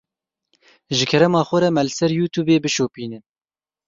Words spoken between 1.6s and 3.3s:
re me li ser youtubeê bişopînin.